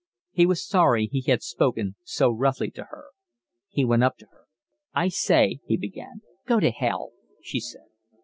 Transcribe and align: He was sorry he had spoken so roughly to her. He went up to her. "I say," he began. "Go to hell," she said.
He 0.31 0.47
was 0.47 0.67
sorry 0.67 1.05
he 1.11 1.21
had 1.29 1.43
spoken 1.43 1.95
so 2.01 2.31
roughly 2.31 2.71
to 2.71 2.85
her. 2.85 3.09
He 3.69 3.85
went 3.85 4.03
up 4.03 4.17
to 4.17 4.25
her. 4.31 4.45
"I 4.95 5.09
say," 5.09 5.59
he 5.67 5.77
began. 5.77 6.23
"Go 6.47 6.59
to 6.59 6.71
hell," 6.71 7.11
she 7.43 7.59
said. 7.59 7.85